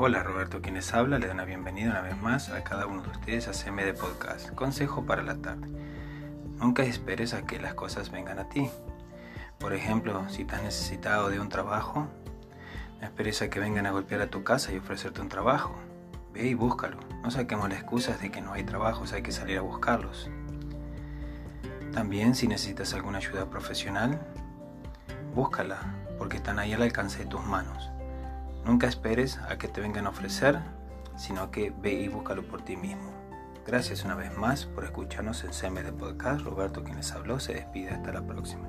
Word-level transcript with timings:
Hola 0.00 0.22
Roberto, 0.22 0.62
quien 0.62 0.76
les 0.76 0.94
habla, 0.94 1.18
le 1.18 1.26
doy 1.26 1.34
una 1.34 1.44
bienvenida 1.44 1.90
una 1.90 2.02
vez 2.02 2.16
más 2.22 2.50
a 2.50 2.62
cada 2.62 2.86
uno 2.86 3.02
de 3.02 3.08
ustedes 3.08 3.48
a 3.48 3.50
CMD 3.50 3.98
Podcast, 3.98 4.54
Consejo 4.54 5.04
para 5.04 5.24
la 5.24 5.34
tarde. 5.38 5.66
Nunca 6.60 6.84
esperes 6.84 7.34
a 7.34 7.44
que 7.44 7.58
las 7.58 7.74
cosas 7.74 8.12
vengan 8.12 8.38
a 8.38 8.48
ti. 8.48 8.70
Por 9.58 9.72
ejemplo, 9.72 10.24
si 10.28 10.42
estás 10.42 10.62
necesitado 10.62 11.30
de 11.30 11.40
un 11.40 11.48
trabajo, 11.48 12.06
no 13.00 13.06
esperes 13.08 13.42
a 13.42 13.50
que 13.50 13.58
vengan 13.58 13.86
a 13.86 13.90
golpear 13.90 14.20
a 14.20 14.30
tu 14.30 14.44
casa 14.44 14.72
y 14.72 14.76
ofrecerte 14.76 15.20
un 15.20 15.28
trabajo. 15.28 15.74
Ve 16.32 16.46
y 16.46 16.54
búscalo. 16.54 16.98
No 17.24 17.32
saquemos 17.32 17.68
las 17.68 17.80
excusas 17.80 18.20
de 18.20 18.30
que 18.30 18.40
no 18.40 18.52
hay 18.52 18.62
trabajos, 18.62 19.12
hay 19.12 19.22
que 19.22 19.32
salir 19.32 19.58
a 19.58 19.62
buscarlos. 19.62 20.30
También 21.92 22.36
si 22.36 22.46
necesitas 22.46 22.94
alguna 22.94 23.18
ayuda 23.18 23.50
profesional, 23.50 24.20
búscala, 25.34 25.80
porque 26.18 26.36
están 26.36 26.60
ahí 26.60 26.72
al 26.72 26.82
alcance 26.82 27.18
de 27.18 27.26
tus 27.26 27.44
manos. 27.44 27.90
Nunca 28.64 28.86
esperes 28.86 29.38
a 29.38 29.58
que 29.58 29.68
te 29.68 29.80
vengan 29.80 30.06
a 30.06 30.10
ofrecer, 30.10 30.58
sino 31.16 31.50
que 31.50 31.70
ve 31.70 31.94
y 31.94 32.08
búscalo 32.08 32.42
por 32.42 32.62
ti 32.62 32.76
mismo. 32.76 33.12
Gracias 33.66 34.04
una 34.04 34.14
vez 34.14 34.36
más 34.36 34.64
por 34.64 34.84
escucharnos 34.84 35.44
en 35.44 35.50
CMD 35.50 35.92
Podcast. 35.92 36.42
Roberto, 36.42 36.84
quien 36.84 36.96
les 36.96 37.12
habló, 37.12 37.38
se 37.38 37.54
despide. 37.54 37.90
Hasta 37.90 38.12
la 38.12 38.22
próxima. 38.22 38.68